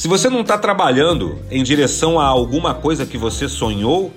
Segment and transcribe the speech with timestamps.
[0.00, 4.10] Se você não está trabalhando em direção a alguma coisa que você sonhou,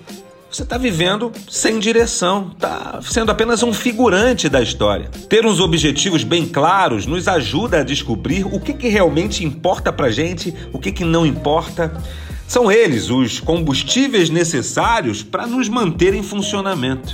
[0.50, 5.12] você está vivendo sem direção, está sendo apenas um figurante da história.
[5.28, 10.10] Ter uns objetivos bem claros nos ajuda a descobrir o que, que realmente importa para
[10.10, 12.02] gente, o que, que não importa.
[12.48, 17.14] São eles os combustíveis necessários para nos manter em funcionamento.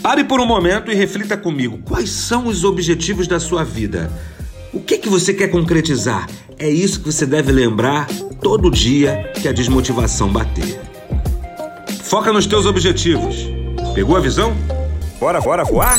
[0.00, 4.08] Pare por um momento e reflita comigo: quais são os objetivos da sua vida?
[4.72, 6.28] O que, que você quer concretizar?
[6.58, 8.06] É isso que você deve lembrar
[8.40, 10.80] todo dia que a desmotivação bater.
[12.02, 13.36] Foca nos teus objetivos.
[13.94, 14.54] Pegou a visão?
[15.18, 15.98] Bora, bora voar?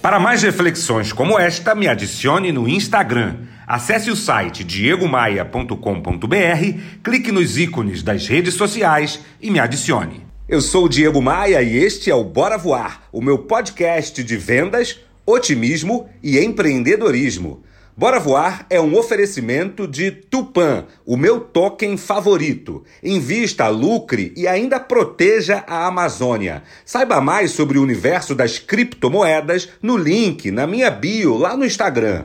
[0.00, 3.36] Para mais reflexões como esta, me adicione no Instagram.
[3.66, 5.76] Acesse o site diegomaia.com.br,
[7.04, 10.29] clique nos ícones das redes sociais e me adicione.
[10.50, 14.36] Eu sou o Diego Maia e este é o Bora Voar, o meu podcast de
[14.36, 17.62] vendas, otimismo e empreendedorismo.
[17.96, 22.82] Bora Voar é um oferecimento de Tupan, o meu token favorito.
[23.00, 26.64] Invista, lucre e ainda proteja a Amazônia.
[26.84, 32.24] Saiba mais sobre o universo das criptomoedas no link na minha bio lá no Instagram.